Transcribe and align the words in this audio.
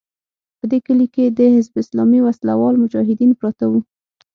په 0.59 0.65
دې 0.71 0.79
کلي 0.85 1.07
کې 1.13 1.25
د 1.37 1.39
حزب 1.55 1.73
اسلامي 1.83 2.19
وسله 2.23 2.53
وال 2.57 2.75
مجاهدین 2.83 3.31
پراته 3.39 3.65
وو. 3.71 3.79